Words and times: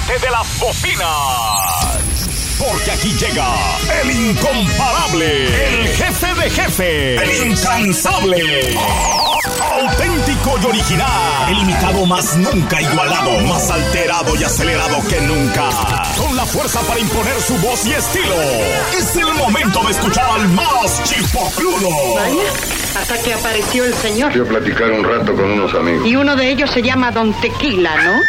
Agárrate 0.00 0.26
de 0.26 0.30
las 0.30 0.58
bocinas. 0.58 1.98
Porque 2.58 2.90
aquí 2.90 3.12
llega 3.18 3.54
el 4.02 4.10
incomparable, 4.10 5.80
el 5.80 5.88
jefe 5.88 6.34
de 6.34 6.50
jefe, 6.50 7.16
el 7.16 7.50
incansable. 7.50 8.76
Auténtico 9.60 10.58
y 10.62 10.66
original. 10.66 11.48
El 11.48 11.58
imitado 11.60 12.04
más 12.04 12.36
nunca 12.36 12.82
igualado. 12.82 13.40
Más 13.42 13.70
alterado 13.70 14.36
y 14.36 14.44
acelerado 14.44 14.98
que 15.08 15.20
nunca. 15.22 15.70
Con 16.18 16.36
la 16.36 16.44
fuerza 16.44 16.80
para 16.80 17.00
imponer 17.00 17.40
su 17.40 17.56
voz 17.58 17.86
y 17.86 17.92
estilo. 17.92 18.36
Es 18.96 19.16
el 19.16 19.32
momento 19.34 19.82
de 19.84 19.92
escuchar 19.92 20.28
al 20.30 20.48
más 20.48 21.02
chipocludo. 21.04 22.14
Vaya, 22.14 22.50
hasta 23.00 23.22
que 23.22 23.32
apareció 23.32 23.84
el 23.84 23.94
señor. 23.94 24.32
A 24.38 24.44
platicar 24.44 24.90
un 24.90 25.04
rato 25.04 25.34
con 25.34 25.52
unos 25.52 25.74
amigos. 25.74 26.06
Y 26.06 26.16
uno 26.16 26.36
de 26.36 26.50
ellos 26.50 26.70
se 26.70 26.82
llama 26.82 27.10
Don 27.10 27.32
Tequila, 27.40 27.96
¿no? 28.02 28.20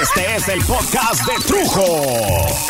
Este 0.00 0.36
es 0.36 0.48
el 0.48 0.64
podcast 0.64 1.24
de 1.26 1.34
Trujo. 1.46 1.86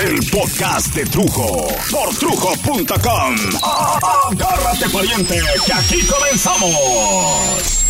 El 0.01 0.19
podcast 0.31 0.87
de 0.95 1.05
Trujo. 1.07 1.69
Por 1.91 2.15
trujo.com. 2.17 3.37
Agárrate, 4.31 4.89
pariente, 4.91 5.41
que 5.67 5.73
aquí 5.73 6.01
comenzamos. 6.07 7.85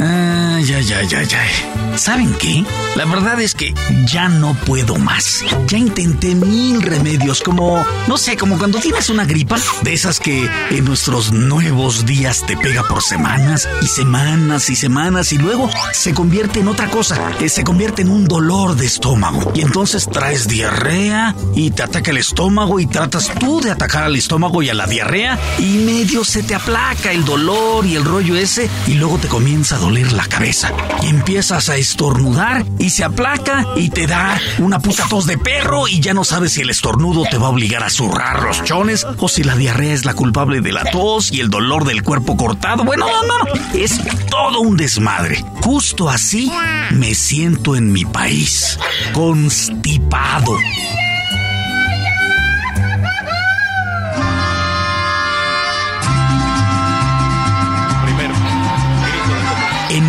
Ay, 0.00 0.72
ay, 0.74 0.92
ay, 0.92 1.08
ay, 1.14 1.28
ay. 1.32 1.77
¿Saben 1.98 2.32
qué? 2.34 2.64
La 2.94 3.04
verdad 3.06 3.40
es 3.40 3.54
que 3.54 3.74
ya 4.06 4.28
no 4.28 4.54
puedo 4.54 4.96
más. 4.96 5.44
Ya 5.66 5.78
intenté 5.78 6.36
mil 6.36 6.80
remedios, 6.80 7.42
como, 7.42 7.84
no 8.06 8.16
sé, 8.16 8.36
como 8.36 8.56
cuando 8.56 8.78
tienes 8.78 9.10
una 9.10 9.24
gripa, 9.24 9.56
de 9.82 9.94
esas 9.94 10.20
que 10.20 10.48
en 10.70 10.84
nuestros 10.84 11.32
nuevos 11.32 12.06
días 12.06 12.44
te 12.46 12.56
pega 12.56 12.84
por 12.84 13.02
semanas 13.02 13.68
y 13.82 13.86
semanas 13.86 14.70
y 14.70 14.76
semanas 14.76 15.32
y 15.32 15.38
luego 15.38 15.68
se 15.92 16.14
convierte 16.14 16.60
en 16.60 16.68
otra 16.68 16.88
cosa, 16.88 17.18
se 17.48 17.64
convierte 17.64 18.02
en 18.02 18.10
un 18.10 18.26
dolor 18.26 18.76
de 18.76 18.86
estómago. 18.86 19.50
Y 19.54 19.62
entonces 19.62 20.08
traes 20.08 20.46
diarrea 20.46 21.34
y 21.54 21.72
te 21.72 21.82
ataca 21.82 22.12
el 22.12 22.18
estómago 22.18 22.78
y 22.78 22.86
tratas 22.86 23.32
tú 23.40 23.60
de 23.60 23.72
atacar 23.72 24.04
al 24.04 24.14
estómago 24.14 24.62
y 24.62 24.68
a 24.68 24.74
la 24.74 24.86
diarrea 24.86 25.36
y 25.58 25.78
medio 25.78 26.24
se 26.24 26.44
te 26.44 26.54
aplaca 26.54 27.10
el 27.10 27.24
dolor 27.24 27.84
y 27.84 27.96
el 27.96 28.04
rollo 28.04 28.36
ese 28.36 28.70
y 28.86 28.94
luego 28.94 29.18
te 29.18 29.26
comienza 29.26 29.76
a 29.76 29.78
doler 29.78 30.12
la 30.12 30.26
cabeza 30.26 30.72
y 31.02 31.08
empiezas 31.08 31.68
a 31.68 31.76
estornudar 31.88 32.66
y 32.78 32.90
se 32.90 33.02
aplaca 33.02 33.64
y 33.76 33.88
te 33.88 34.06
da 34.06 34.38
una 34.58 34.78
puta 34.78 35.06
tos 35.08 35.26
de 35.26 35.38
perro 35.38 35.88
y 35.88 36.00
ya 36.00 36.12
no 36.12 36.22
sabes 36.22 36.52
si 36.52 36.60
el 36.60 36.68
estornudo 36.68 37.24
te 37.30 37.38
va 37.38 37.46
a 37.46 37.50
obligar 37.50 37.82
a 37.82 37.88
zurrar 37.88 38.42
los 38.42 38.62
chones 38.62 39.06
o 39.16 39.28
si 39.28 39.42
la 39.42 39.56
diarrea 39.56 39.94
es 39.94 40.04
la 40.04 40.12
culpable 40.12 40.60
de 40.60 40.72
la 40.72 40.84
tos 40.84 41.32
y 41.32 41.40
el 41.40 41.48
dolor 41.48 41.86
del 41.86 42.02
cuerpo 42.02 42.36
cortado. 42.36 42.84
Bueno, 42.84 43.06
no, 43.06 43.22
no, 43.26 43.60
es 43.72 44.00
todo 44.28 44.60
un 44.60 44.76
desmadre. 44.76 45.42
Justo 45.62 46.10
así 46.10 46.52
me 46.90 47.14
siento 47.14 47.74
en 47.74 47.90
mi 47.90 48.04
país, 48.04 48.78
constipado. 49.14 50.56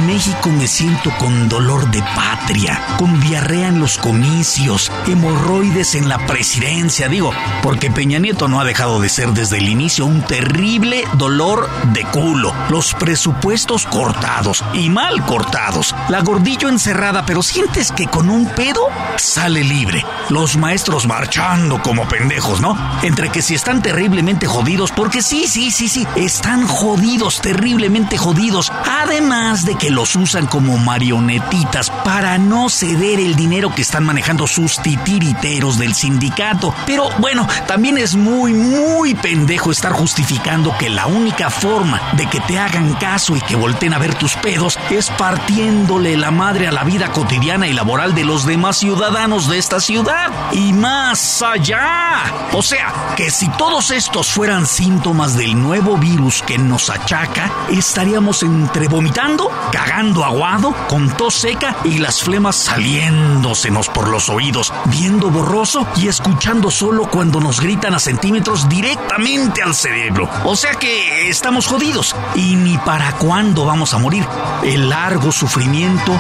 México 0.10 0.50
me 0.50 0.66
siento 0.66 1.12
con 1.20 1.48
dolor 1.48 1.92
de 1.92 2.02
patria, 2.02 2.82
con 2.98 3.22
diarrea 3.22 3.68
en 3.68 3.80
los 3.80 4.00
comicios, 4.00 4.92
hemorroides 5.06 5.94
en 5.94 6.10
la 6.10 6.26
presidencia, 6.26 7.08
digo, 7.08 7.32
porque 7.62 7.92
Peña 7.92 8.18
Nieto 8.18 8.48
no 8.48 8.60
ha 8.60 8.66
dejado 8.66 9.00
de 9.00 9.08
ser 9.08 9.34
desde 9.34 9.58
el 9.58 9.70
inicio 9.70 10.08
un 10.08 10.24
terrible 10.24 11.04
dolor 11.14 11.70
de 11.94 12.06
culo, 12.06 12.52
los 12.72 12.96
presupuestos 12.96 13.86
cortados 13.86 14.66
y 14.74 14.90
mal 14.90 15.24
cortados, 15.28 15.94
la 16.08 16.22
gordillo 16.22 16.70
encerrada, 16.70 17.23
pero 17.28 17.44
sientes 17.44 17.92
que 17.92 18.08
con 18.08 18.32
un 18.32 18.48
pedo 18.48 18.88
sale 19.17 19.64
libre, 19.64 20.04
los 20.30 20.58
maestros 20.58 21.06
marchando 21.06 21.83
como 21.83 22.08
pendejos, 22.08 22.62
¿no? 22.62 22.76
Entre 23.04 23.30
que 23.30 23.44
si 23.44 23.54
están 23.54 23.83
terriblemente 23.83 24.48
jodidos, 24.48 24.92
porque 24.92 25.22
sí, 25.22 25.45
sí, 25.48 25.70
sí, 25.70 25.88
sí, 25.88 26.08
están 26.16 26.66
jodidos, 26.66 27.42
terriblemente 27.42 28.17
jodidos, 28.17 28.72
además 28.88 29.66
de 29.66 29.76
que 29.76 29.98
los 29.99 30.15
usan 30.15 30.48
como 30.48 30.77
marionetitas 30.77 31.89
para 32.05 32.37
no 32.37 32.70
ceder 32.70 33.20
el 33.20 33.36
dinero 33.36 33.76
que 33.76 33.82
están 33.82 34.05
manejando 34.05 34.48
sus 34.48 34.82
titiriteros 34.82 35.77
del 35.77 35.93
sindicato. 35.93 36.73
Pero 36.86 37.10
bueno, 37.17 37.45
también 37.67 37.98
es 37.98 38.15
muy, 38.15 38.54
muy 38.54 39.14
pendejo 39.14 39.73
estar 39.73 39.92
justificando 39.92 40.73
que 40.77 40.89
la 40.89 41.05
única 41.05 41.49
forma 41.49 42.02
de 42.14 42.27
que 42.27 42.39
te 42.39 42.58
hagan 42.58 42.93
caso 42.93 43.36
y 43.36 43.42
que 43.42 43.58
volteen 43.58 43.92
a 43.92 43.98
ver 43.98 44.15
tus 44.15 44.36
pedos 44.38 44.80
es 44.89 45.09
partiéndole 45.09 46.15
la 46.15 46.32
madre 46.32 46.70
a 46.70 46.71
la 46.71 46.86
vida 46.86 47.11
cotidiana 47.11 47.67
y 47.67 47.73
laboral 47.73 48.15
de 48.15 48.23
los 48.23 48.45
demás 48.45 48.77
ciudadanos 48.77 49.49
de 49.49 49.58
esta 49.58 49.82
ciudad. 49.82 50.32
Y 50.54 50.71
más 50.71 51.42
allá. 51.42 52.48
O 52.54 52.61
sea, 52.61 53.15
que 53.17 53.30
si 53.30 53.49
todos 53.49 53.92
estos 53.92 54.30
fueran 54.30 54.65
síntomas 54.65 55.36
del 55.36 55.61
nuevo 55.61 55.98
virus 55.98 56.42
que 56.42 56.58
nos 56.58 56.89
achaca, 56.89 57.52
estaríamos 57.70 58.43
entre 58.43 58.88
vomitando 58.88 59.52
cagando 59.73 59.89
aguado, 59.89 60.76
con 60.88 61.10
tos 61.10 61.33
seca 61.33 61.76
y 61.83 61.98
las 61.98 62.22
flemas 62.22 62.55
saliéndosenos 62.55 63.89
por 63.89 64.08
los 64.10 64.30
oídos, 64.30 64.72
viendo 64.86 65.30
borroso 65.30 65.88
y 65.95 66.08
escuchando 66.08 66.70
solo 66.70 67.10
cuando 67.10 67.39
nos 67.39 67.60
gritan 67.60 67.94
a 67.95 68.00
centímetros 68.00 68.70
directamente 68.70 69.61
al 69.61 69.73
cerebro. 69.73 70.30
O 70.44 70.55
sea 70.55 70.76
que 70.76 71.30
estamos 71.30 71.67
jodidos 71.67 72.16
y 72.36 72.55
ni 72.55 72.77
para 72.77 73.14
cuándo 73.14 73.66
vamos 73.66 73.94
a 73.94 73.98
morir. 73.98 74.26
El 74.64 74.89
largo 74.89 75.32
sufrimiento 75.32 76.11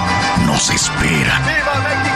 nos 0.45 0.69
espera. 0.69 2.08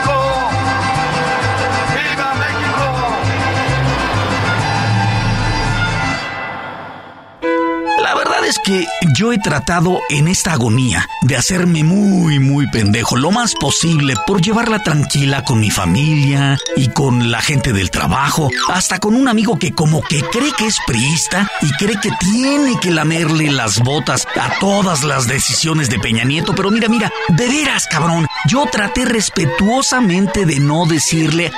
La 8.44 8.48
verdad 8.48 8.62
es 8.66 8.72
que 8.72 8.86
yo 9.16 9.32
he 9.32 9.38
tratado 9.38 10.00
en 10.10 10.28
esta 10.28 10.52
agonía 10.52 11.08
de 11.22 11.34
hacerme 11.34 11.82
muy, 11.82 12.38
muy 12.38 12.66
pendejo 12.66 13.16
lo 13.16 13.30
más 13.30 13.54
posible 13.54 14.16
por 14.26 14.42
llevarla 14.42 14.82
tranquila 14.82 15.44
con 15.44 15.60
mi 15.60 15.70
familia 15.70 16.58
y 16.76 16.88
con 16.88 17.30
la 17.30 17.40
gente 17.40 17.72
del 17.72 17.90
trabajo, 17.90 18.50
hasta 18.68 18.98
con 18.98 19.14
un 19.14 19.28
amigo 19.28 19.58
que 19.58 19.72
como 19.72 20.02
que 20.02 20.20
cree 20.20 20.52
que 20.52 20.66
es 20.66 20.76
priista 20.86 21.48
y 21.62 21.72
cree 21.72 21.98
que 22.02 22.10
tiene 22.20 22.78
que 22.80 22.90
lamerle 22.90 23.50
las 23.50 23.78
botas 23.78 24.26
a 24.38 24.58
todas 24.60 25.04
las 25.04 25.26
decisiones 25.26 25.88
de 25.88 25.98
Peña 25.98 26.24
Nieto, 26.24 26.54
pero 26.54 26.70
mira, 26.70 26.88
mira, 26.90 27.10
de 27.28 27.48
veras, 27.48 27.86
cabrón, 27.86 28.26
yo 28.46 28.66
traté 28.70 29.06
respetuosamente 29.06 30.44
de 30.44 30.60
no 30.60 30.84
decirle, 30.84 31.50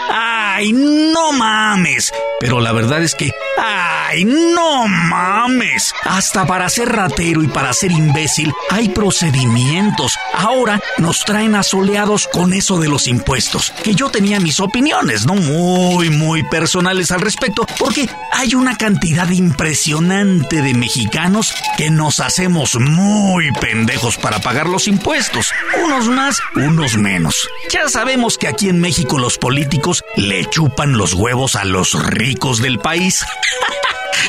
ay, 0.57 0.73
no 0.73 1.33
mames, 1.33 2.15
pero 2.41 2.61
la 2.61 2.73
verdad 2.73 3.03
es 3.03 3.15
que, 3.15 3.31
ay, 3.59 4.25
no 4.25 4.89
mames, 4.89 5.93
hasta 6.03 6.47
para 6.47 6.71
ser 6.71 6.89
ratero 6.89 7.43
y 7.43 7.49
para 7.49 7.75
ser 7.75 7.93
imbécil 7.93 8.55
hay 8.71 8.89
procedimientos. 8.89 10.17
Ahora 10.33 10.81
nos 10.97 11.25
traen 11.27 11.57
asoleados 11.57 12.27
con 12.33 12.55
eso 12.55 12.79
de 12.79 12.89
los 12.89 13.07
impuestos, 13.07 13.71
que 13.85 13.95
yo 13.95 14.09
tenía 14.09 14.41
mis 14.41 14.59
opiniones, 14.61 15.27
no 15.27 15.35
muy, 15.35 16.09
muy 16.09 16.43
personales 16.45 17.11
al 17.11 17.21
respecto, 17.21 17.67
porque 17.79 18.09
hay 18.33 18.55
una 18.55 18.79
cantidad 18.79 19.29
impresionante 19.29 20.63
de 20.63 20.73
mexicanos 20.73 21.55
que 21.77 21.91
nos 21.91 22.21
hacemos 22.21 22.77
muy 22.77 23.53
pendejos 23.61 24.17
para 24.17 24.41
pagar 24.41 24.69
los 24.69 24.89
impuestos. 24.89 25.51
Unos 25.85 26.09
más, 26.09 26.39
unos 26.55 26.97
menos. 26.97 27.47
Ya 27.71 27.91
sabemos 27.91 28.39
que 28.39 28.49
aquí 28.49 28.71
en 28.71 28.81
México 28.81 29.19
los 29.19 29.37
políticos 29.37 30.03
le 30.17 30.46
chupan 30.51 30.97
los 30.97 31.15
huevos 31.15 31.57
a 31.57 31.65
los 31.65 31.93
ricos 32.07 32.61
del 32.61 32.79
país. 32.79 33.25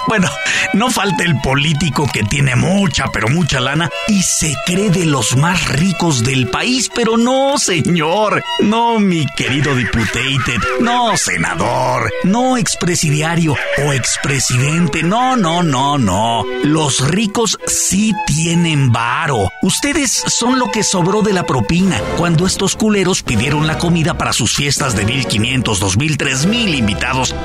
Bueno, 0.08 0.30
no 0.74 0.90
falta 0.90 1.24
el 1.24 1.40
político 1.42 2.08
que 2.12 2.24
tiene 2.24 2.56
mucha, 2.56 3.08
pero 3.12 3.28
mucha 3.28 3.60
lana 3.60 3.90
y 4.08 4.22
se 4.24 4.56
cree 4.66 4.90
de 4.90 5.06
los 5.06 5.36
más 5.36 5.68
ricos 5.70 6.24
del 6.24 6.48
país, 6.50 6.90
pero 6.94 7.18
no, 7.18 7.58
señor. 7.58 8.44
No, 8.60 9.00
mi 9.00 9.26
querido 9.36 9.76
diputated. 9.76 10.62
No, 10.82 11.16
senador. 11.18 12.12
No, 12.24 12.58
expresidiario 12.58 13.56
o 13.86 13.94
expresidente. 13.94 15.04
No, 15.04 15.36
no, 15.36 15.64
no, 15.64 15.98
no. 15.98 16.44
Los 16.64 17.08
ricos 17.08 17.58
sí 17.68 18.14
tienen 18.26 18.92
varo. 18.92 19.50
Ustedes 19.62 20.12
son 20.28 20.60
lo 20.60 20.72
que 20.72 20.84
sobró 20.84 21.22
de 21.22 21.34
la 21.34 21.46
propina 21.46 22.00
cuando 22.18 22.46
estos 22.46 22.76
culeros 22.76 23.24
pidieron 23.24 23.68
la 23.68 23.78
comida 23.78 24.18
para 24.18 24.34
sus 24.34 24.54
fiestas 24.54 24.96
de 24.96 25.06
1500, 25.06 25.80
2000, 25.80 26.18
3000 26.18 26.76
invitados. 26.76 27.36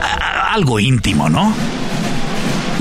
Algo 0.51 0.81
íntimo, 0.81 1.29
¿no? 1.29 1.55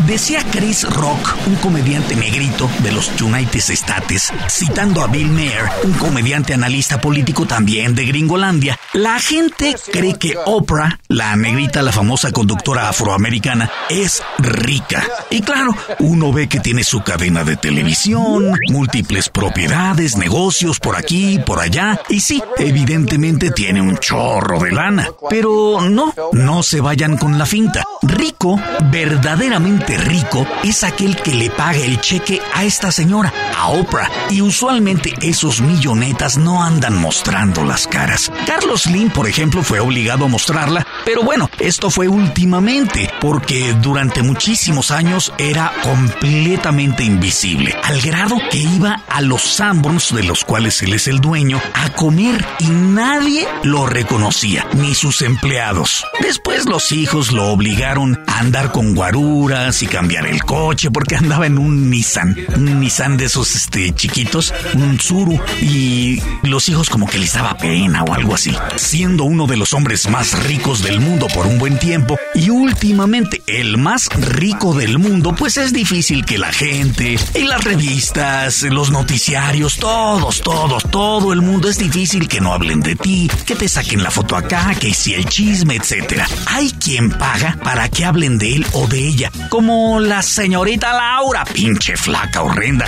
Decía 0.06 0.44
Chris 0.52 0.84
Rock, 0.90 1.38
un 1.46 1.56
comediante 1.56 2.16
negrito 2.16 2.70
de 2.80 2.92
los 2.92 3.12
United 3.22 3.60
States, 3.70 4.34
citando 4.50 5.02
a 5.02 5.08
Bill 5.08 5.30
Mayer, 5.30 5.64
un 5.84 5.94
comediante 5.94 6.54
analista 6.54 7.00
político 7.00 7.46
también 7.46 7.94
de 7.94 8.06
Gringolandia, 8.06 8.80
la 8.94 9.20
gente 9.20 9.76
cree 9.92 10.16
que 10.16 10.36
Oprah, 10.46 11.00
la 11.08 11.36
negrita, 11.36 11.82
la 11.82 11.92
famosa 11.92 12.32
conductora 12.32 12.90
afroamericana, 12.90 13.70
es 13.90 14.22
rica. 14.40 15.06
Y 15.30 15.42
claro, 15.42 15.76
uno 16.00 16.34
ve 16.34 16.50
que 16.50 16.60
tiene 16.60 16.84
su 16.84 17.02
cadena 17.02 17.44
de 17.44 17.56
televisión, 17.56 18.58
múltiples 18.70 19.30
propiedades, 19.30 20.18
negocios 20.18 20.80
por 20.80 20.98
aquí, 20.98 21.40
por 21.46 21.60
allá, 21.60 22.02
y 22.10 22.20
sí, 22.20 22.42
evidentemente 22.58 23.52
tiene 23.52 23.82
un 23.82 23.98
chorro 23.98 24.60
de 24.60 24.72
lana. 24.72 25.08
Pero 25.30 25.80
no, 25.90 26.14
no 26.34 26.64
se 26.64 26.82
vayan 26.82 27.18
con 27.18 27.38
la 27.38 27.46
finta. 27.46 27.84
Rico, 28.02 28.60
verdaderamente 28.92 29.98
rico, 30.02 30.46
es 30.64 30.84
aquel 30.84 31.16
que 31.16 31.34
le 31.34 31.50
paga 31.50 31.80
el 31.80 32.02
cheque 32.02 32.42
a 32.54 32.64
esta 32.64 32.92
señora, 32.92 33.34
a 33.58 33.68
Oprah. 33.70 34.10
Y 34.30 34.42
usualmente 34.42 35.14
esos 35.22 35.62
millonetas 35.62 36.38
no 36.38 36.64
andan 36.64 37.00
mostrando 37.00 37.64
las 37.64 37.88
caras. 37.88 38.32
Carlos 38.46 38.84
Slim, 38.84 39.10
por 39.10 39.28
ejemplo, 39.28 39.64
fue 39.64 39.80
obligado 39.80 40.26
a 40.26 40.28
mostrarla, 40.28 40.86
pero 41.06 41.24
bueno, 41.24 41.50
esto 41.60 41.90
fue 41.90 42.08
últimamente, 42.08 43.10
porque 43.20 43.74
durante 43.82 44.22
muchísimos 44.24 44.92
años 44.92 45.34
era 45.38 45.72
completamente 45.84 47.04
invisible, 47.04 47.76
al 47.84 48.02
grado 48.02 48.38
que 48.50 48.58
iba 48.58 49.04
a 49.08 49.22
los 49.22 49.42
Sanborns, 49.42 50.14
de 50.14 50.24
los 50.24 50.44
cuales 50.44 50.82
él 50.82 50.94
es 50.94 51.08
el 51.08 51.20
dueño, 51.20 51.62
a 51.74 51.90
comer 51.92 52.46
y 52.60 52.68
nadie 52.68 53.48
lo 53.64 53.86
reconocía, 53.86 54.66
ni 54.74 54.96
sus 54.96 55.22
empleados. 55.22 56.06
Después 56.22 56.66
los 56.66 56.92
hijos 56.92 57.32
lo 57.32 57.48
obligaron 57.48 58.24
a 58.28 58.40
andar 58.40 58.72
con 58.72 58.96
guaruras 58.96 59.81
y 59.82 59.88
cambiar 59.88 60.28
el 60.28 60.44
coche 60.44 60.92
porque 60.92 61.16
andaba 61.16 61.48
en 61.48 61.58
un 61.58 61.90
Nissan, 61.90 62.36
un 62.56 62.80
Nissan 62.80 63.18
de 63.18 63.26
esos 63.26 63.56
este, 63.56 63.94
chiquitos, 63.94 64.54
un 64.74 65.00
Zuru, 65.00 65.40
y 65.62 66.22
los 66.44 66.68
hijos 66.70 66.90
como 66.90 67.08
que 67.08 67.18
les 67.18 67.34
daba 67.34 67.58
pena 67.58 68.04
o 68.04 68.14
algo 68.14 68.36
así. 68.36 68.54
Siendo 68.76 69.24
uno 69.24 69.48
de 69.48 69.58
los 69.58 69.74
hombres 69.74 70.10
más 70.10 70.44
ricos 70.44 70.84
del 70.84 71.00
mundo 71.00 71.28
por 71.34 71.48
un 71.48 71.58
buen 71.58 71.80
tiempo 71.80 72.18
y 72.36 72.50
últimamente 72.50 73.42
el 73.48 73.78
más 73.78 74.08
rico 74.10 74.74
del 74.74 75.00
mundo, 75.00 75.36
pues 75.36 75.58
es 75.58 75.74
difícil 75.74 76.26
que 76.26 76.38
la 76.38 76.52
gente 76.52 77.18
y 77.34 77.44
las 77.44 77.64
revistas, 77.64 78.64
los 78.64 78.92
noticiarios, 78.92 79.78
todos, 79.78 80.42
todos, 80.42 80.84
todo 80.92 81.34
el 81.34 81.42
mundo 81.42 81.70
es 81.70 81.78
difícil 81.78 82.28
que 82.28 82.42
no 82.42 82.54
hablen 82.54 82.82
de 82.82 82.96
ti, 82.96 83.30
que 83.46 83.56
te 83.56 83.68
saquen 83.68 84.04
la 84.04 84.12
foto 84.12 84.36
acá, 84.36 84.76
que 84.80 84.94
si 84.94 85.14
el 85.14 85.26
chisme, 85.26 85.76
etcétera. 85.76 86.28
Hay 86.48 86.72
quien 86.72 87.10
paga 87.12 87.58
para 87.64 87.90
que 87.90 88.06
hablen 88.06 88.38
de 88.38 88.56
él 88.56 88.66
o 88.74 88.88
de 88.88 89.08
ella, 89.08 89.32
como 89.50 89.71
la 90.00 90.22
señorita 90.22 90.94
Laura, 90.94 91.44
pinche 91.46 91.96
flaca 91.96 92.44
horrenda. 92.44 92.86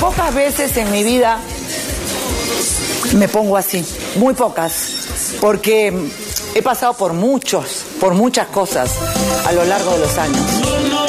Pocas 0.00 0.34
veces 0.34 0.76
en 0.76 0.90
mi 0.90 1.02
vida 1.02 1.38
me 3.14 3.28
pongo 3.28 3.56
así, 3.56 3.84
muy 4.16 4.34
pocas, 4.34 5.36
porque 5.40 5.92
he 6.54 6.62
pasado 6.62 6.94
por 6.94 7.12
muchos, 7.12 7.84
por 8.00 8.14
muchas 8.14 8.46
cosas 8.48 8.90
a 9.46 9.52
lo 9.52 9.64
largo 9.64 9.92
de 9.92 9.98
los 9.98 10.18
años. 10.18 11.01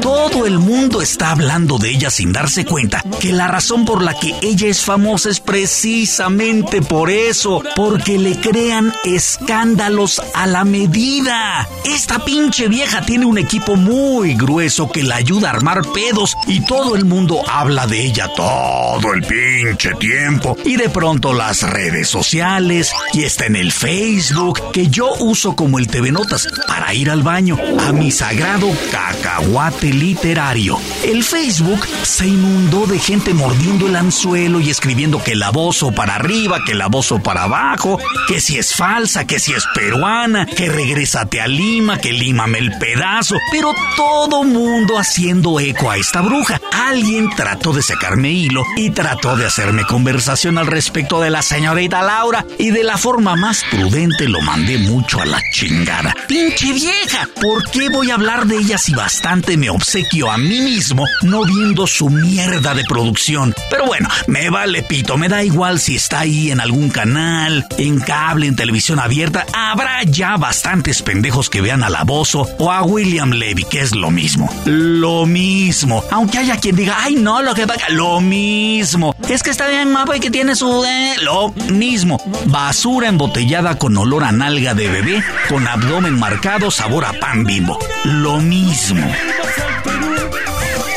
Todo 0.00 0.46
el 0.46 0.58
mundo 0.58 1.00
está 1.00 1.30
hablando 1.30 1.78
de 1.78 1.90
ella 1.90 2.10
sin 2.10 2.32
darse 2.32 2.64
cuenta 2.64 3.02
que 3.20 3.32
la 3.32 3.48
razón 3.48 3.84
por 3.84 4.02
la 4.02 4.14
que 4.14 4.34
ella 4.42 4.68
es 4.68 4.82
famosa 4.82 5.30
es 5.30 5.40
precisamente 5.40 6.82
por 6.82 7.10
eso, 7.10 7.62
porque 7.76 8.18
le 8.18 8.36
crean 8.36 8.92
escándalos 9.04 10.20
a 10.34 10.46
la 10.46 10.64
medida. 10.64 11.68
Esta 11.84 12.24
pinche 12.24 12.68
vieja 12.68 13.02
tiene 13.02 13.26
un 13.26 13.38
equipo 13.38 13.76
muy 13.76 14.34
grueso 14.34 14.90
que 14.90 15.02
la 15.02 15.16
ayuda 15.16 15.48
a 15.48 15.52
armar 15.52 15.82
pedos 15.92 16.34
y 16.46 16.60
todo 16.64 16.96
el 16.96 17.04
mundo 17.04 17.42
habla 17.48 17.86
de 17.86 18.04
ella 18.06 18.28
todo 18.34 19.12
el 19.14 19.22
pinche 19.22 19.94
tiempo 19.98 20.56
y 20.64 20.76
de 20.76 20.88
pronto 20.88 21.32
las 21.32 21.62
redes 21.62 22.08
sociales 22.08 22.92
y 23.12 23.24
está 23.24 23.46
en 23.46 23.56
el 23.56 23.72
Facebook 23.72 24.60
que 24.72 24.88
yo 24.88 25.12
uso 25.20 25.54
como 25.56 25.78
el 25.78 25.86
TV 25.86 26.12
Notas 26.12 26.46
para 26.66 26.92
ir 26.94 27.10
al 27.10 27.22
baño 27.22 27.56
a 27.80 27.92
mi 27.92 28.10
sagrado 28.10 28.70
cacahuate 28.90 29.83
literario. 29.92 30.78
El 31.04 31.22
Facebook 31.24 31.86
se 32.02 32.26
inundó 32.26 32.86
de 32.86 32.98
gente 32.98 33.34
mordiendo 33.34 33.86
el 33.86 33.96
anzuelo 33.96 34.60
y 34.60 34.70
escribiendo 34.70 35.22
que 35.22 35.34
la 35.34 35.50
bozo 35.50 35.92
para 35.92 36.16
arriba, 36.16 36.60
que 36.64 36.74
la 36.74 36.88
bozo 36.88 37.22
para 37.22 37.44
abajo, 37.44 37.98
que 38.28 38.40
si 38.40 38.58
es 38.58 38.74
falsa, 38.74 39.26
que 39.26 39.38
si 39.38 39.52
es 39.52 39.64
peruana, 39.74 40.46
que 40.46 40.68
regrésate 40.68 41.40
a 41.40 41.46
Lima, 41.46 41.98
que 41.98 42.12
límame 42.12 42.58
el 42.58 42.76
pedazo, 42.78 43.36
pero 43.50 43.74
todo 43.96 44.44
mundo 44.44 44.98
haciendo 44.98 45.60
eco 45.60 45.90
a 45.90 45.96
esta 45.96 46.20
bruja. 46.20 46.60
Alguien 46.72 47.30
trató 47.30 47.72
de 47.72 47.82
sacarme 47.82 48.30
hilo 48.30 48.64
y 48.76 48.90
trató 48.90 49.36
de 49.36 49.46
hacerme 49.46 49.84
conversación 49.84 50.58
al 50.58 50.66
respecto 50.66 51.20
de 51.20 51.30
la 51.30 51.42
señorita 51.42 52.02
Laura 52.02 52.44
y 52.58 52.70
de 52.70 52.84
la 52.84 52.98
forma 52.98 53.36
más 53.36 53.64
prudente 53.70 54.28
lo 54.28 54.40
mandé 54.40 54.78
mucho 54.78 55.20
a 55.20 55.26
la 55.26 55.40
chingada. 55.52 56.14
Pinche 56.28 56.72
vieja, 56.72 57.28
¿por 57.40 57.70
qué 57.70 57.88
voy 57.88 58.10
a 58.10 58.14
hablar 58.14 58.46
de 58.46 58.56
ella 58.56 58.78
si 58.78 58.94
bastante 58.94 59.56
me 59.56 59.70
obsequio 59.74 60.30
a 60.30 60.38
mí 60.38 60.60
mismo 60.60 61.04
no 61.22 61.44
viendo 61.44 61.86
su 61.86 62.08
mierda 62.08 62.74
de 62.74 62.84
producción. 62.84 63.54
Pero 63.70 63.86
bueno, 63.86 64.08
me 64.26 64.50
vale 64.50 64.82
pito, 64.82 65.16
me 65.16 65.28
da 65.28 65.42
igual 65.42 65.80
si 65.80 65.96
está 65.96 66.20
ahí 66.20 66.50
en 66.50 66.60
algún 66.60 66.90
canal, 66.90 67.66
en 67.78 68.00
cable, 68.00 68.46
en 68.46 68.56
televisión 68.56 68.98
abierta. 68.98 69.46
Habrá 69.52 70.02
ya 70.04 70.36
bastantes 70.36 71.02
pendejos 71.02 71.50
que 71.50 71.60
vean 71.60 71.82
a 71.82 71.90
la 71.90 72.04
Bozo 72.04 72.48
o 72.58 72.72
a 72.72 72.82
William 72.82 73.30
Levy, 73.30 73.64
que 73.64 73.80
es 73.80 73.94
lo 73.94 74.10
mismo. 74.10 74.48
Lo 74.64 75.26
mismo. 75.26 76.02
Aunque 76.10 76.38
haya 76.38 76.56
quien 76.58 76.76
diga, 76.76 76.96
ay 77.00 77.16
no, 77.16 77.42
lo 77.42 77.54
que 77.54 77.66
pasa, 77.66 77.88
lo 77.90 78.20
mismo. 78.20 79.14
Es 79.28 79.42
que 79.42 79.50
está 79.50 79.68
bien 79.68 79.92
mapa 79.92 80.16
y 80.16 80.20
que 80.20 80.30
tiene 80.30 80.54
su... 80.54 80.84
Eh, 80.84 81.14
lo 81.22 81.52
mismo. 81.70 82.20
Basura 82.46 83.08
embotellada 83.08 83.78
con 83.78 83.96
olor 83.96 84.24
a 84.24 84.32
nalga 84.32 84.74
de 84.74 84.88
bebé, 84.88 85.24
con 85.48 85.66
abdomen 85.66 86.18
marcado, 86.18 86.70
sabor 86.70 87.04
a 87.04 87.12
pan 87.12 87.44
bimbo. 87.44 87.78
Lo 88.04 88.40
mismo. 88.40 89.10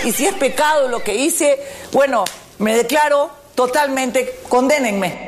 Y 0.08 0.14
si 0.14 0.26
es 0.26 0.36
pecado 0.36 0.88
lo 0.88 1.04
que 1.04 1.16
hice, 1.16 1.60
bueno, 1.92 2.24
me 2.60 2.74
declaro 2.78 3.30
totalmente, 3.56 4.40
condénenme. 4.48 5.27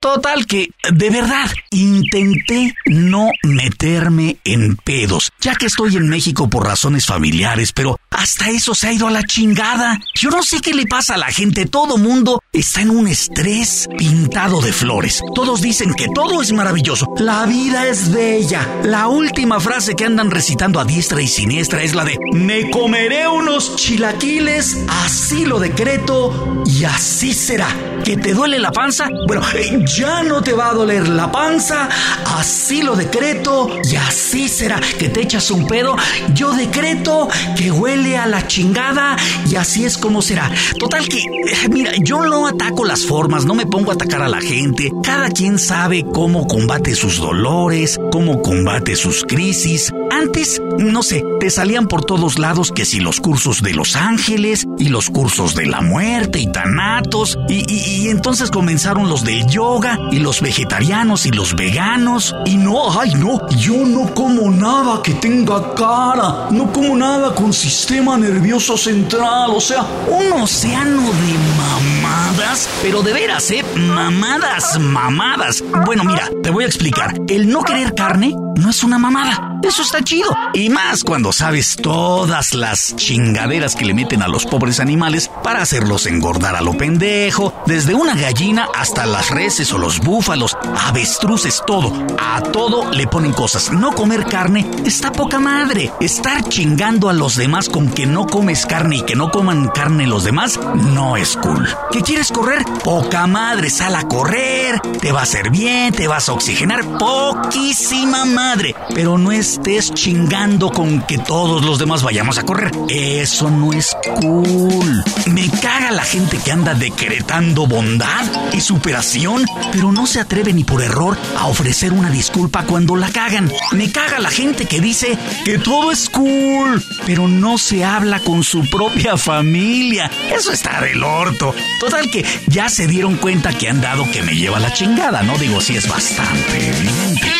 Total 0.00 0.46
que, 0.46 0.70
de 0.90 1.10
verdad, 1.10 1.50
intenté 1.70 2.74
no 2.86 3.28
meterme 3.42 4.38
en 4.44 4.76
pedos, 4.76 5.30
ya 5.42 5.54
que 5.54 5.66
estoy 5.66 5.94
en 5.96 6.08
México 6.08 6.48
por 6.48 6.64
razones 6.64 7.04
familiares, 7.04 7.74
pero 7.74 8.00
hasta 8.08 8.48
eso 8.48 8.74
se 8.74 8.88
ha 8.88 8.92
ido 8.94 9.08
a 9.08 9.10
la 9.10 9.24
chingada. 9.24 10.00
Yo 10.14 10.30
no 10.30 10.42
sé 10.42 10.62
qué 10.62 10.72
le 10.72 10.86
pasa 10.86 11.16
a 11.16 11.18
la 11.18 11.26
gente, 11.26 11.66
todo 11.66 11.98
mundo 11.98 12.42
está 12.50 12.80
en 12.80 12.88
un 12.88 13.08
estrés 13.08 13.90
pintado 13.98 14.62
de 14.62 14.72
flores. 14.72 15.20
Todos 15.34 15.60
dicen 15.60 15.92
que 15.92 16.08
todo 16.14 16.40
es 16.40 16.50
maravilloso, 16.52 17.12
la 17.18 17.44
vida 17.44 17.86
es 17.86 18.10
bella. 18.10 18.66
La 18.84 19.06
última 19.06 19.60
frase 19.60 19.96
que 19.96 20.06
andan 20.06 20.30
recitando 20.30 20.80
a 20.80 20.86
diestra 20.86 21.20
y 21.20 21.28
siniestra 21.28 21.82
es 21.82 21.94
la 21.94 22.06
de, 22.06 22.16
me 22.32 22.70
comeré 22.70 23.28
unos 23.28 23.76
chilaquiles, 23.76 24.78
así 25.04 25.44
lo 25.44 25.58
decreto 25.58 26.64
y 26.64 26.84
así 26.84 27.34
será. 27.34 27.68
¿Que 28.02 28.16
te 28.16 28.32
duele 28.32 28.58
la 28.58 28.72
panza? 28.72 29.10
Bueno, 29.26 29.42
eh, 29.54 29.84
ya 29.96 30.22
no 30.22 30.42
te 30.42 30.52
va 30.52 30.70
a 30.70 30.74
doler 30.74 31.08
la 31.08 31.30
panza, 31.30 31.88
así 32.36 32.82
lo 32.82 32.94
decreto 32.96 33.68
y 33.82 33.96
así 33.96 34.48
será. 34.48 34.80
Que 34.98 35.08
te 35.08 35.22
echas 35.22 35.50
un 35.50 35.66
pedo, 35.66 35.96
yo 36.34 36.52
decreto 36.52 37.28
que 37.56 37.70
huele 37.70 38.16
a 38.16 38.26
la 38.26 38.46
chingada 38.46 39.16
y 39.48 39.56
así 39.56 39.84
es 39.84 39.98
como 39.98 40.22
será. 40.22 40.50
Total 40.78 41.08
que, 41.08 41.18
eh, 41.18 41.68
mira, 41.70 41.92
yo 41.98 42.22
no 42.22 42.46
ataco 42.46 42.84
las 42.84 43.06
formas, 43.06 43.44
no 43.44 43.54
me 43.54 43.66
pongo 43.66 43.90
a 43.90 43.94
atacar 43.94 44.22
a 44.22 44.28
la 44.28 44.40
gente. 44.40 44.92
Cada 45.02 45.28
quien 45.30 45.58
sabe 45.58 46.04
cómo 46.12 46.46
combate 46.46 46.94
sus 46.94 47.18
dolores, 47.18 47.98
cómo 48.10 48.42
combate 48.42 48.96
sus 48.96 49.24
crisis. 49.24 49.90
Antes, 50.20 50.60
no 50.76 51.02
sé, 51.02 51.24
te 51.40 51.48
salían 51.48 51.86
por 51.86 52.04
todos 52.04 52.38
lados 52.38 52.72
que 52.72 52.84
si 52.84 53.00
los 53.00 53.20
cursos 53.20 53.62
de 53.62 53.72
los 53.72 53.96
ángeles 53.96 54.66
y 54.78 54.90
los 54.90 55.08
cursos 55.08 55.54
de 55.54 55.64
la 55.64 55.80
muerte 55.80 56.38
y 56.40 56.46
tanatos 56.46 57.38
y, 57.48 57.64
y 57.72 58.08
entonces 58.10 58.50
comenzaron 58.50 59.08
los 59.08 59.24
del 59.24 59.46
yoga 59.46 59.98
y 60.12 60.18
los 60.18 60.42
vegetarianos 60.42 61.24
y 61.24 61.30
los 61.30 61.56
veganos. 61.56 62.36
Y 62.44 62.58
no, 62.58 63.00
ay 63.00 63.14
no, 63.14 63.48
yo 63.48 63.86
no 63.86 64.12
como 64.14 64.50
nada 64.50 65.00
que 65.02 65.14
tenga 65.14 65.74
cara, 65.74 66.48
no 66.50 66.70
como 66.70 66.96
nada 66.96 67.34
con 67.34 67.54
sistema 67.54 68.18
nervioso 68.18 68.76
central, 68.76 69.52
o 69.54 69.60
sea, 69.60 69.86
un 70.06 70.42
océano 70.42 71.00
de 71.00 71.38
mamadas, 71.56 72.68
pero 72.82 73.00
de 73.00 73.14
veras, 73.14 73.50
¿eh? 73.52 73.64
Mamadas, 73.74 74.78
mamadas. 74.78 75.64
Bueno, 75.86 76.04
mira, 76.04 76.28
te 76.42 76.50
voy 76.50 76.64
a 76.64 76.66
explicar. 76.66 77.14
El 77.26 77.48
no 77.48 77.62
querer 77.62 77.94
carne 77.94 78.34
no 78.56 78.68
es 78.68 78.84
una 78.84 78.98
mamada. 78.98 79.49
Eso 79.62 79.82
está 79.82 80.02
chido. 80.02 80.28
Y 80.54 80.70
más 80.70 81.04
cuando 81.04 81.32
sabes 81.32 81.76
todas 81.76 82.54
las 82.54 82.96
chingaderas 82.96 83.76
que 83.76 83.84
le 83.84 83.94
meten 83.94 84.22
a 84.22 84.28
los 84.28 84.46
pobres 84.46 84.80
animales 84.80 85.30
para 85.42 85.62
hacerlos 85.62 86.06
engordar 86.06 86.56
a 86.56 86.60
lo 86.60 86.76
pendejo, 86.76 87.52
desde 87.66 87.94
una 87.94 88.14
gallina 88.14 88.68
hasta 88.74 89.06
las 89.06 89.30
reses 89.30 89.72
o 89.72 89.78
los 89.78 90.00
búfalos, 90.00 90.56
avestruces, 90.88 91.62
todo. 91.66 91.92
A 92.18 92.42
todo 92.42 92.90
le 92.90 93.06
ponen 93.06 93.32
cosas. 93.32 93.70
No 93.70 93.92
comer 93.92 94.24
carne 94.26 94.68
está 94.84 95.12
poca 95.12 95.38
madre. 95.40 95.92
Estar 96.00 96.48
chingando 96.48 97.08
a 97.08 97.12
los 97.12 97.36
demás 97.36 97.68
con 97.68 97.90
que 97.90 98.06
no 98.06 98.26
comes 98.26 98.66
carne 98.66 98.96
y 98.96 99.02
que 99.02 99.16
no 99.16 99.30
coman 99.30 99.68
carne 99.68 100.06
los 100.06 100.24
demás 100.24 100.58
no 100.74 101.16
es 101.16 101.36
cool. 101.36 101.68
¿Qué 101.92 102.00
quieres 102.02 102.32
correr? 102.32 102.64
Poca 102.82 103.26
madre, 103.26 103.70
sal 103.70 103.94
a 103.94 104.08
correr, 104.08 104.80
te 105.00 105.12
va 105.12 105.20
a 105.20 105.24
hacer 105.24 105.50
bien, 105.50 105.92
te 105.92 106.08
vas 106.08 106.28
a 106.28 106.32
oxigenar, 106.32 106.84
poquísima 106.98 108.24
madre. 108.24 108.74
Pero 108.94 109.18
no 109.18 109.32
estés 109.50 109.92
chingando 109.92 110.70
con 110.70 111.02
que 111.02 111.18
todos 111.18 111.64
los 111.64 111.80
demás 111.80 112.04
vayamos 112.04 112.38
a 112.38 112.44
correr. 112.44 112.70
Eso 112.88 113.50
no 113.50 113.72
es 113.72 113.96
cool. 114.20 115.02
Me 115.26 115.50
caga 115.60 115.90
la 115.90 116.04
gente 116.04 116.38
que 116.38 116.52
anda 116.52 116.74
decretando 116.74 117.66
bondad 117.66 118.26
y 118.52 118.60
superación, 118.60 119.44
pero 119.72 119.90
no 119.90 120.06
se 120.06 120.20
atreve 120.20 120.52
ni 120.52 120.62
por 120.62 120.82
error 120.82 121.18
a 121.36 121.46
ofrecer 121.46 121.92
una 121.92 122.10
disculpa 122.10 122.62
cuando 122.62 122.94
la 122.94 123.10
cagan. 123.10 123.50
Me 123.72 123.90
caga 123.90 124.20
la 124.20 124.30
gente 124.30 124.66
que 124.66 124.80
dice 124.80 125.18
que 125.44 125.58
todo 125.58 125.90
es 125.90 126.08
cool, 126.10 126.84
pero 127.04 127.26
no 127.26 127.58
se 127.58 127.84
habla 127.84 128.20
con 128.20 128.44
su 128.44 128.64
propia 128.70 129.16
familia. 129.16 130.08
Eso 130.32 130.52
está 130.52 130.80
del 130.80 131.02
orto. 131.02 131.52
Total 131.80 132.08
que 132.08 132.24
ya 132.46 132.68
se 132.68 132.86
dieron 132.86 133.16
cuenta 133.16 133.52
que 133.52 133.68
han 133.68 133.80
dado 133.80 134.08
que 134.12 134.22
me 134.22 134.36
lleva 134.36 134.60
la 134.60 134.72
chingada, 134.72 135.24
¿no? 135.24 135.36
Digo, 135.38 135.60
sí 135.60 135.76
es 135.76 135.88
bastante 135.88 136.68
evidente. 136.68 137.32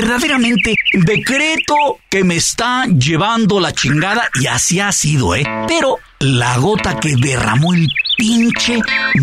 Verdaderamente 0.00 0.76
decreto 0.94 1.74
que 2.08 2.24
me 2.24 2.36
está 2.36 2.86
llevando 2.86 3.60
la 3.60 3.72
chingada 3.72 4.30
y 4.40 4.46
así 4.46 4.80
ha 4.80 4.92
sido, 4.92 5.34
¿eh? 5.34 5.44
Pero 5.68 5.98
la 6.20 6.56
gota 6.56 6.98
que 6.98 7.16
derramó 7.16 7.74
el 7.74 7.86
pinche 8.20 8.78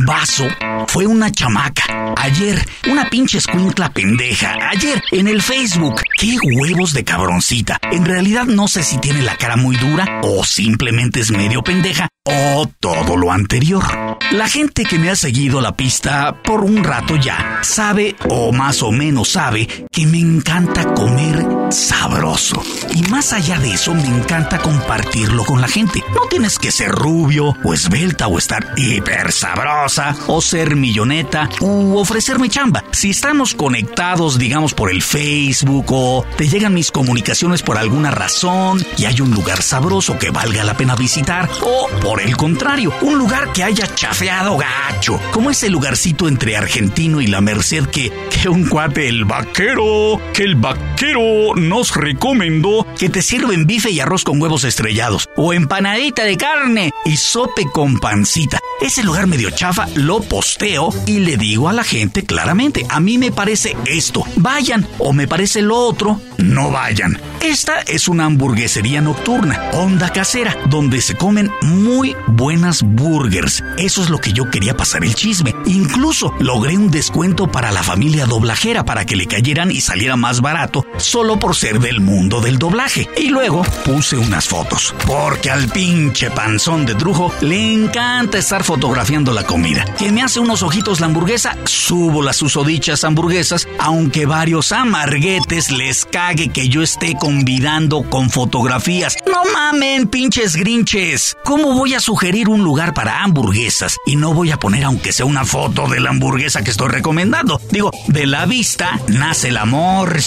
vaso 0.08 0.48
fue 0.88 1.06
una 1.06 1.32
chamaca. 1.32 2.16
Ayer, 2.18 2.68
una 2.90 3.08
pinche 3.08 3.38
escuincla 3.38 3.92
pendeja. 3.92 4.56
Ayer, 4.72 5.04
en 5.12 5.28
el 5.28 5.44
Facebook. 5.44 6.02
¡Qué 6.18 6.36
huevos 6.42 6.94
de 6.94 7.04
cabroncita! 7.04 7.78
En 7.92 8.06
realidad 8.06 8.46
no 8.46 8.68
sé 8.68 8.82
si 8.82 8.98
tiene 8.98 9.22
la 9.22 9.36
cara 9.36 9.56
muy 9.56 9.76
dura 9.76 10.22
o 10.24 10.44
simplemente 10.44 11.20
es 11.20 11.30
medio 11.30 11.62
pendeja 11.62 12.08
o 12.26 12.68
todo 12.80 13.16
lo 13.16 13.32
anterior. 13.32 13.84
La 14.32 14.50
gente 14.50 14.84
que 14.84 14.98
me 15.00 15.10
ha 15.10 15.16
seguido 15.16 15.62
la 15.62 15.78
pista 15.78 16.42
por 16.44 16.64
un 16.64 16.84
rato 16.84 17.16
ya 17.16 17.60
sabe 17.62 18.16
o 18.30 18.52
más 18.52 18.82
o 18.82 18.92
menos 18.92 19.30
sabe 19.30 19.68
que 19.92 20.06
me 20.06 20.20
encanta 20.20 20.94
comer 20.94 21.46
sabroso. 21.70 22.62
Y 22.94 23.04
más 23.04 23.32
allá 23.32 23.60
de 23.60 23.74
eso 23.74 23.94
me 23.94 24.08
encanta 24.08 24.58
compartirlo 24.60 25.44
con 25.46 25.62
la 25.62 25.68
gente. 25.68 26.04
No 26.14 26.22
tienes 26.30 26.58
que 26.60 26.72
ser 26.72 26.92
rubio 26.92 27.56
o 27.64 27.74
esbelta 27.74 28.28
o 28.28 28.38
estar 28.38 28.74
hiper 28.96 29.32
sabrosa 29.32 30.16
o 30.28 30.42
ser 30.42 30.76
milloneta 30.76 31.50
u 31.62 31.98
ofrecerme 31.98 32.50
chamba. 32.50 32.84
Si 32.92 33.12
estamos 33.12 33.54
conectados, 33.54 34.38
digamos, 34.38 34.74
por 34.74 34.92
el 34.92 35.02
Facebook 35.02 35.86
o 35.90 36.26
te 36.38 36.48
llegan 36.48 36.74
mis 36.74 36.92
comunicaciones 36.92 37.62
por 37.62 37.78
alguna 37.78 38.12
razón 38.12 38.86
y 38.98 39.06
hay 39.06 39.22
un 39.22 39.32
lugar 39.32 39.62
sabroso 39.62 40.18
que 40.18 40.32
valga 40.32 40.64
la 40.64 40.76
pena 40.76 40.96
visitar 40.96 41.50
o 41.62 41.88
por 42.02 42.22
el 42.22 42.36
contrario, 42.38 42.94
un 43.02 43.18
lugar 43.18 43.52
que 43.54 43.64
haya 43.64 43.94
chafeado 43.94 44.58
gacho, 44.58 45.20
como 45.32 45.52
ese 45.52 45.70
lugarcito 45.70 46.28
entre 46.28 46.58
Argentino 46.58 47.22
y 47.22 47.28
la 47.28 47.42
Merced 47.42 47.88
que, 47.88 48.12
un 48.48 48.68
cuate, 48.68 49.08
el 49.10 49.26
vaquero, 49.26 50.22
que 50.34 50.44
el 50.44 50.56
vaquero 50.56 51.56
nos 51.56 51.96
recomendó 51.96 52.86
que 52.98 53.10
te 53.10 53.22
sirven 53.22 53.68
bife 53.68 53.92
y 53.92 54.00
arroz 54.00 54.24
con 54.24 54.42
huevos 54.42 54.64
estrellados 54.64 55.30
o 55.36 55.54
empanadita 55.54 56.24
de 56.24 56.38
carne 56.38 56.92
y 57.06 57.18
sope 57.18 57.66
con 57.72 58.00
pancita. 58.00 58.60
Ese 58.80 59.02
lugar 59.02 59.26
medio 59.26 59.50
chafa 59.50 59.88
lo 59.96 60.22
posteo 60.22 60.94
y 61.08 61.20
le 61.20 61.36
digo 61.36 61.68
a 61.68 61.74
la 61.74 61.84
gente 61.84 62.24
claramente, 62.24 62.86
a 62.90 63.00
mí 63.00 63.18
me 63.18 63.32
parece 63.32 63.76
esto, 63.88 64.24
vayan, 64.36 64.88
o 65.00 65.14
me 65.14 65.28
parece 65.28 65.64
lo 65.64 65.78
otro, 65.78 66.22
no 66.38 66.70
vayan. 66.70 67.20
Esta 67.42 67.82
es 67.82 68.08
una 68.08 68.26
hamburguesería 68.26 69.02
nocturna, 69.02 69.72
onda 69.74 70.12
casera, 70.12 70.56
donde 70.70 71.02
se 71.02 71.16
comen 71.16 71.52
muy 71.62 72.16
buenas 72.28 72.84
burgers. 72.84 73.64
Eso 73.78 74.04
es 74.04 74.10
lo 74.10 74.20
que 74.20 74.34
yo 74.34 74.50
quería 74.50 74.78
pasar 74.78 75.04
el 75.04 75.16
chisme. 75.16 75.56
Incluso 75.66 76.34
logré 76.40 76.78
un 76.78 76.92
descuento 76.92 77.48
para 77.52 77.72
la 77.72 77.84
familia 77.84 78.26
doblajera 78.26 78.86
para 78.86 79.06
que 79.06 79.16
le 79.16 79.28
cayeran 79.28 79.72
y 79.72 79.82
saliera 79.82 80.16
más 80.16 80.42
barato, 80.42 80.86
solo 80.98 81.40
por 81.40 81.56
ser 81.56 81.80
del 81.80 82.02
mundo 82.02 82.42
del 82.42 82.60
doblaje. 82.60 83.08
Y 83.18 83.30
luego 83.30 83.64
puse 83.86 84.18
unas 84.18 84.48
fotos, 84.48 84.94
porque 85.06 85.50
al 85.50 85.68
pinche 85.70 86.30
panzón 86.30 86.86
de 86.86 86.96
Drujo 86.96 87.32
le 87.42 87.74
encanta 87.74 88.38
estar 88.38 88.64
fotografiando 88.68 89.32
la 89.32 89.46
comida. 89.46 89.86
Que 89.98 90.12
me 90.12 90.22
hace 90.22 90.42
unos 90.42 90.62
ojitos 90.62 91.00
la 91.00 91.06
hamburguesa, 91.06 91.56
subo 91.64 92.22
las 92.22 92.36
susodichas 92.36 93.06
hamburguesas, 93.06 93.66
aunque 93.80 94.26
varios 94.26 94.74
amarguetes 94.74 95.72
les 95.72 96.04
cague 96.04 96.50
que 96.50 96.68
yo 96.68 96.82
esté 96.82 97.16
convidando 97.18 98.04
con 98.10 98.30
fotografías. 98.30 99.16
No 99.26 99.44
mamen, 99.54 100.10
pinches 100.10 100.58
grinches. 100.58 101.38
¿Cómo 101.46 101.76
voy 101.76 101.94
a 101.94 102.02
sugerir 102.02 102.50
un 102.50 102.66
lugar 102.66 102.94
para 102.94 103.24
hamburguesas 103.24 103.96
y 104.06 104.18
no 104.18 104.34
voy 104.34 104.52
a 104.52 104.60
poner 104.60 104.84
aunque 104.84 105.14
sea 105.14 105.26
una 105.26 105.46
foto 105.46 105.88
de 105.88 106.02
la 106.02 106.10
hamburguesa 106.10 106.62
que 106.62 106.72
estoy 106.72 106.90
recomendando? 106.90 107.62
Digo, 107.72 107.92
de 108.08 108.28
la 108.28 108.46
vista 108.46 109.00
nace 109.08 109.48
el 109.48 109.58
amor. 109.58 110.18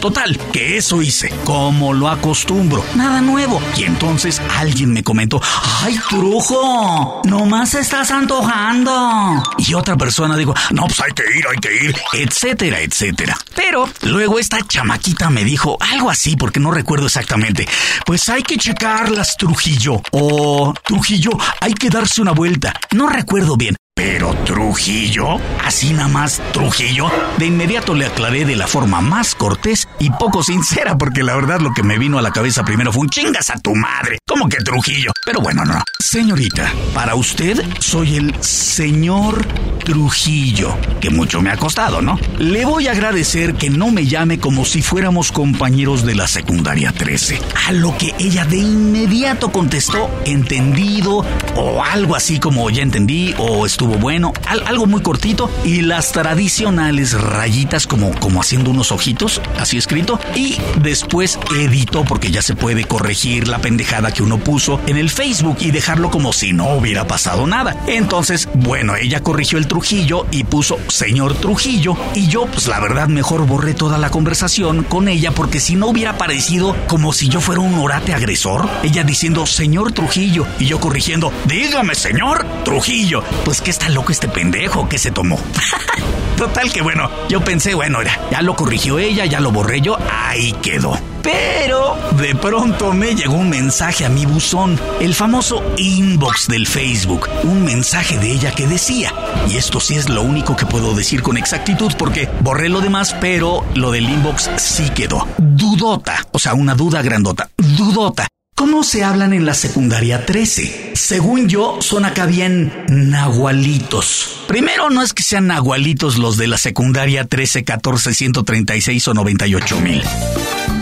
Total, 0.00 0.38
que 0.50 0.78
eso 0.78 1.02
hice, 1.02 1.28
como 1.44 1.92
lo 1.92 2.08
acostumbro. 2.08 2.82
Nada 2.96 3.20
nuevo. 3.20 3.60
Y 3.76 3.84
entonces 3.84 4.40
alguien 4.56 4.94
me 4.94 5.02
comentó, 5.02 5.42
¡ay, 5.82 6.00
trujo! 6.08 7.20
Nomás 7.24 7.81
estás 7.82 8.12
antojando. 8.12 9.42
Y 9.58 9.74
otra 9.74 9.96
persona 9.96 10.36
dijo, 10.36 10.54
no, 10.70 10.86
pues 10.86 11.00
hay 11.00 11.12
que 11.12 11.24
ir, 11.36 11.44
hay 11.48 11.58
que 11.58 11.84
ir, 11.84 11.96
etcétera, 12.12 12.80
etcétera. 12.80 13.36
Pero 13.54 13.88
luego 14.02 14.38
esta 14.38 14.58
chamaquita 14.66 15.30
me 15.30 15.44
dijo 15.44 15.76
algo 15.80 16.08
así, 16.08 16.36
porque 16.36 16.60
no 16.60 16.70
recuerdo 16.70 17.06
exactamente. 17.06 17.66
Pues 18.06 18.28
hay 18.28 18.42
que 18.44 18.56
checarlas, 18.56 19.36
Trujillo. 19.36 20.00
O 20.12 20.72
Trujillo, 20.84 21.32
hay 21.60 21.74
que 21.74 21.90
darse 21.90 22.22
una 22.22 22.32
vuelta. 22.32 22.72
No 22.92 23.08
recuerdo 23.08 23.56
bien. 23.56 23.76
Pero 23.94 24.34
Trujillo, 24.46 25.36
así 25.62 25.92
nada 25.92 26.08
más 26.08 26.40
Trujillo, 26.52 27.10
de 27.36 27.44
inmediato 27.46 27.92
le 27.94 28.06
aclaré 28.06 28.46
de 28.46 28.56
la 28.56 28.66
forma 28.66 29.02
más 29.02 29.34
cortés 29.34 29.86
y 29.98 30.08
poco 30.08 30.42
sincera, 30.42 30.96
porque 30.96 31.22
la 31.22 31.34
verdad 31.34 31.60
lo 31.60 31.74
que 31.74 31.82
me 31.82 31.98
vino 31.98 32.18
a 32.18 32.22
la 32.22 32.30
cabeza 32.30 32.64
primero 32.64 32.90
fue 32.90 33.02
un 33.02 33.10
chingas 33.10 33.50
a 33.50 33.58
tu 33.58 33.74
madre. 33.74 34.16
¿Cómo 34.26 34.48
que 34.48 34.58
Trujillo? 34.58 35.12
Pero 35.26 35.40
bueno, 35.40 35.66
no. 35.66 35.82
Señorita, 36.00 36.72
para 36.94 37.14
usted 37.14 37.62
soy 37.80 38.16
el 38.16 38.34
señor 38.42 39.46
Trujillo, 39.84 40.76
que 41.00 41.10
mucho 41.10 41.42
me 41.42 41.50
ha 41.50 41.56
costado, 41.56 42.00
¿no? 42.00 42.18
Le 42.38 42.64
voy 42.64 42.88
a 42.88 42.92
agradecer 42.92 43.54
que 43.54 43.68
no 43.68 43.90
me 43.90 44.06
llame 44.06 44.38
como 44.38 44.64
si 44.64 44.80
fuéramos 44.80 45.32
compañeros 45.32 46.04
de 46.04 46.14
la 46.14 46.28
secundaria 46.28 46.92
13. 46.92 47.40
A 47.66 47.72
lo 47.72 47.96
que 47.98 48.14
ella 48.18 48.44
de 48.44 48.58
inmediato 48.58 49.52
contestó, 49.52 50.10
entendido, 50.24 51.26
o 51.56 51.84
algo 51.84 52.16
así 52.16 52.38
como 52.38 52.70
ya 52.70 52.82
entendí, 52.82 53.34
o 53.38 53.66
estoy 53.66 53.81
estuvo 53.82 53.98
bueno, 53.98 54.32
algo 54.46 54.86
muy 54.86 55.02
cortito 55.02 55.50
y 55.64 55.80
las 55.80 56.12
tradicionales 56.12 57.20
rayitas 57.20 57.88
como, 57.88 58.12
como 58.20 58.40
haciendo 58.40 58.70
unos 58.70 58.92
ojitos, 58.92 59.40
así 59.58 59.76
escrito, 59.76 60.20
y 60.36 60.56
después 60.80 61.36
editó 61.58 62.04
porque 62.04 62.30
ya 62.30 62.42
se 62.42 62.54
puede 62.54 62.84
corregir 62.84 63.48
la 63.48 63.58
pendejada 63.58 64.12
que 64.12 64.22
uno 64.22 64.38
puso 64.38 64.78
en 64.86 64.98
el 64.98 65.10
Facebook 65.10 65.56
y 65.58 65.72
dejarlo 65.72 66.12
como 66.12 66.32
si 66.32 66.52
no 66.52 66.74
hubiera 66.74 67.08
pasado 67.08 67.48
nada. 67.48 67.76
Entonces, 67.88 68.48
bueno, 68.54 68.94
ella 68.94 69.20
corrigió 69.20 69.58
el 69.58 69.66
Trujillo 69.66 70.26
y 70.30 70.44
puso 70.44 70.78
señor 70.86 71.34
Trujillo 71.34 71.96
y 72.14 72.28
yo 72.28 72.46
pues 72.46 72.68
la 72.68 72.78
verdad 72.78 73.08
mejor 73.08 73.48
borré 73.48 73.74
toda 73.74 73.98
la 73.98 74.10
conversación 74.10 74.84
con 74.84 75.08
ella 75.08 75.32
porque 75.32 75.58
si 75.58 75.74
no 75.74 75.88
hubiera 75.88 76.16
parecido 76.16 76.76
como 76.86 77.12
si 77.12 77.28
yo 77.28 77.40
fuera 77.40 77.60
un 77.60 77.74
orate 77.74 78.14
agresor, 78.14 78.68
ella 78.84 79.02
diciendo 79.02 79.44
señor 79.44 79.90
Trujillo 79.90 80.46
y 80.60 80.66
yo 80.66 80.78
corrigiendo, 80.78 81.32
dígame 81.46 81.96
señor 81.96 82.46
Trujillo, 82.64 83.24
pues 83.44 83.60
que 83.60 83.71
está 83.72 83.88
loco 83.88 84.12
este 84.12 84.28
pendejo 84.28 84.88
que 84.88 84.98
se 84.98 85.10
tomó. 85.10 85.40
Total 86.36 86.70
que 86.70 86.82
bueno, 86.82 87.10
yo 87.28 87.42
pensé, 87.42 87.74
bueno, 87.74 88.00
ya 88.30 88.42
lo 88.42 88.54
corrigió 88.54 88.98
ella, 88.98 89.24
ya 89.24 89.40
lo 89.40 89.50
borré 89.50 89.80
yo, 89.80 89.96
ahí 90.10 90.52
quedó. 90.62 90.98
Pero 91.22 91.96
de 92.18 92.34
pronto 92.34 92.92
me 92.92 93.14
llegó 93.14 93.34
un 93.34 93.48
mensaje 93.48 94.04
a 94.04 94.08
mi 94.08 94.26
buzón, 94.26 94.78
el 95.00 95.14
famoso 95.14 95.62
inbox 95.76 96.48
del 96.48 96.66
Facebook, 96.66 97.28
un 97.44 97.64
mensaje 97.64 98.18
de 98.18 98.32
ella 98.32 98.52
que 98.52 98.66
decía, 98.66 99.14
y 99.48 99.56
esto 99.56 99.80
sí 99.80 99.94
es 99.94 100.08
lo 100.08 100.22
único 100.22 100.54
que 100.56 100.66
puedo 100.66 100.94
decir 100.94 101.22
con 101.22 101.36
exactitud 101.36 101.92
porque 101.96 102.28
borré 102.40 102.68
lo 102.68 102.80
demás, 102.80 103.14
pero 103.20 103.64
lo 103.74 103.90
del 103.92 104.08
inbox 104.08 104.50
sí 104.56 104.90
quedó. 104.90 105.26
Dudota, 105.38 106.26
o 106.32 106.38
sea, 106.38 106.54
una 106.54 106.74
duda 106.74 107.00
grandota, 107.02 107.48
dudota. 107.56 108.26
¿Cómo 108.62 108.84
se 108.84 109.02
hablan 109.02 109.32
en 109.32 109.44
la 109.44 109.54
secundaria 109.54 110.24
13? 110.24 110.92
Según 110.94 111.48
yo, 111.48 111.78
son 111.80 112.04
acá 112.04 112.26
bien 112.26 112.72
nahualitos. 112.86 114.44
Primero, 114.46 114.88
no 114.88 115.02
es 115.02 115.12
que 115.12 115.24
sean 115.24 115.48
nahualitos 115.48 116.16
los 116.16 116.36
de 116.36 116.46
la 116.46 116.56
secundaria 116.56 117.24
13, 117.24 117.64
14, 117.64 118.14
136 118.14 119.08
o 119.08 119.14
98 119.14 119.80
mil. 119.80 120.00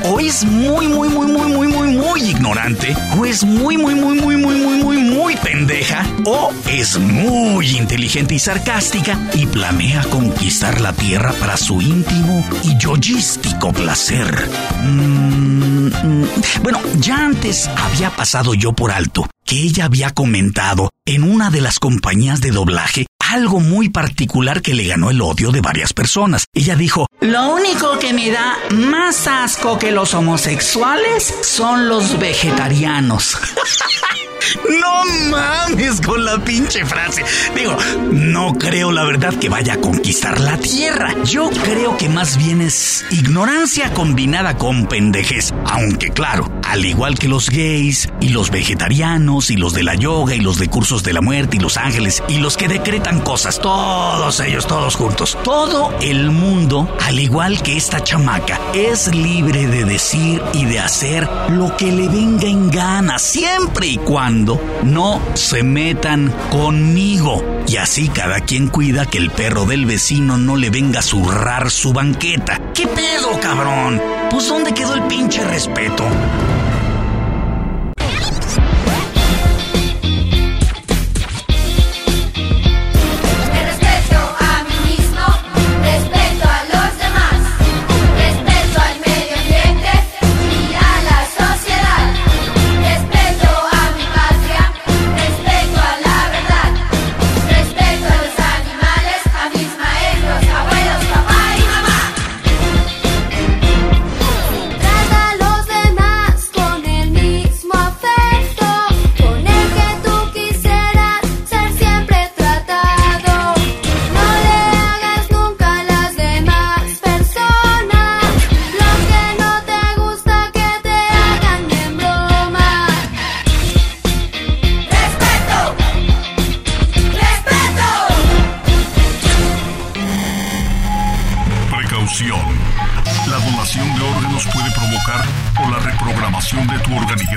O 0.04 0.20
es 0.20 0.44
muy, 0.44 0.88
muy, 0.88 1.08
muy, 1.08 1.26
muy, 1.26 1.48
muy, 1.48 1.68
muy, 1.68 1.88
muy 1.96 2.20
ignorante, 2.20 2.94
o 3.16 3.24
es 3.24 3.44
muy, 3.44 3.78
muy, 3.78 3.94
muy, 3.94 4.20
muy, 4.20 4.36
muy, 4.36 4.56
muy, 4.56 4.76
muy, 4.76 4.98
muy 4.98 5.36
pendeja, 5.36 6.06
o 6.26 6.52
es 6.68 6.98
muy 6.98 7.78
inteligente 7.78 8.34
y 8.34 8.38
sarcástica 8.38 9.18
y 9.32 9.46
planea 9.46 10.02
conquistar 10.10 10.82
la 10.82 10.92
tierra 10.92 11.32
para 11.40 11.56
su 11.56 11.80
íntimo 11.80 12.46
y 12.62 12.76
yoyístico 12.76 13.72
placer. 13.72 14.50
Mm, 14.84 15.64
mm. 15.64 15.69
Bueno, 16.62 16.80
ya 16.98 17.18
antes 17.18 17.68
había 17.68 18.10
pasado 18.10 18.54
yo 18.54 18.72
por 18.72 18.90
alto 18.90 19.28
que 19.44 19.56
ella 19.56 19.86
había 19.86 20.10
comentado 20.10 20.90
en 21.06 21.24
una 21.24 21.50
de 21.50 21.60
las 21.60 21.78
compañías 21.78 22.40
de 22.40 22.50
doblaje 22.50 23.06
algo 23.30 23.60
muy 23.60 23.88
particular 23.88 24.60
que 24.60 24.74
le 24.74 24.88
ganó 24.88 25.10
el 25.10 25.22
odio 25.22 25.52
de 25.52 25.60
varias 25.60 25.92
personas. 25.92 26.46
Ella 26.52 26.74
dijo, 26.74 27.06
lo 27.20 27.54
único 27.54 27.98
que 27.98 28.12
me 28.12 28.30
da 28.30 28.56
más 28.74 29.28
asco 29.28 29.78
que 29.78 29.92
los 29.92 30.14
homosexuales 30.14 31.34
son 31.42 31.88
los 31.88 32.18
vegetarianos. 32.18 33.38
No 34.70 35.04
mames 35.30 36.00
con 36.00 36.24
la 36.24 36.38
pinche 36.38 36.84
frase. 36.84 37.24
Digo, 37.56 37.76
no 38.12 38.54
creo 38.54 38.92
la 38.92 39.04
verdad 39.04 39.34
que 39.34 39.48
vaya 39.48 39.74
a 39.74 39.80
conquistar 39.80 40.40
la 40.40 40.56
tierra. 40.58 41.14
Yo 41.24 41.50
creo 41.50 41.96
que 41.96 42.08
más 42.08 42.36
bien 42.36 42.60
es 42.60 43.04
ignorancia 43.10 43.92
combinada 43.92 44.56
con 44.56 44.86
pendejez. 44.86 45.52
Aunque 45.66 46.10
claro, 46.10 46.50
al 46.62 46.84
igual 46.84 47.18
que 47.18 47.28
los 47.28 47.50
gays 47.50 48.08
y 48.20 48.28
los 48.28 48.50
vegetarianos 48.50 49.50
y 49.50 49.56
los 49.56 49.72
de 49.72 49.82
la 49.82 49.94
yoga 49.94 50.34
y 50.34 50.40
los 50.40 50.58
de 50.58 50.68
cursos 50.68 51.02
de 51.02 51.12
la 51.12 51.20
muerte 51.20 51.56
y 51.56 51.60
los 51.60 51.76
ángeles 51.76 52.22
y 52.28 52.38
los 52.38 52.56
que 52.56 52.68
decretan 52.68 53.20
cosas, 53.20 53.58
todos 53.60 54.38
ellos, 54.40 54.66
todos 54.66 54.94
juntos. 54.94 55.36
Todo 55.42 55.92
el 56.00 56.30
mundo, 56.30 56.96
al 57.04 57.18
igual 57.18 57.62
que 57.62 57.76
esta 57.76 58.02
chamaca, 58.04 58.60
es 58.74 59.12
libre 59.14 59.66
de 59.66 59.84
decir 59.84 60.42
y 60.52 60.64
de 60.64 60.78
hacer 60.78 61.28
lo 61.48 61.76
que 61.76 61.90
le 61.90 62.08
venga 62.08 62.46
en 62.46 62.70
gana, 62.70 63.18
siempre 63.18 63.86
y 63.86 63.96
cuando 63.96 64.59
no 64.82 65.20
se 65.34 65.62
metan 65.62 66.32
conmigo. 66.50 67.44
Y 67.66 67.76
así 67.76 68.08
cada 68.08 68.40
quien 68.40 68.68
cuida 68.68 69.06
que 69.06 69.18
el 69.18 69.30
perro 69.30 69.64
del 69.64 69.86
vecino 69.86 70.38
no 70.38 70.56
le 70.56 70.70
venga 70.70 71.00
a 71.00 71.02
zurrar 71.02 71.70
su 71.70 71.92
banqueta. 71.92 72.60
¿Qué 72.74 72.86
pedo, 72.86 73.38
cabrón? 73.40 74.00
Pues 74.30 74.48
¿dónde 74.48 74.72
quedó 74.72 74.94
el 74.94 75.02
pinche 75.02 75.44
respeto? 75.44 76.06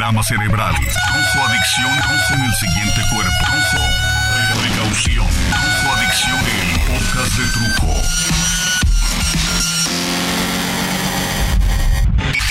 Cerebral. 0.03 0.75
Brujo 0.75 1.47
adicción, 1.47 1.89
brujo 1.97 2.33
en 2.33 2.41
el 2.43 2.53
siguiente 2.53 3.01
cuerpo. 3.09 3.31
Brujo. 3.51 3.79
Precaución. 4.59 5.25
Brujo 5.49 5.95
adicción 5.95 6.39
el 6.39 6.79
podcast 6.81 7.37
de 7.37 7.45
Trujo. 7.47 7.93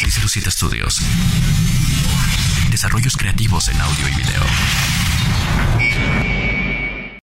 607 0.00 0.50
Studios. 0.50 1.02
Desarrollos 2.70 3.16
creativos 3.18 3.68
en 3.68 3.80
audio 3.82 4.08
y 4.08 4.12
video. 4.14 4.42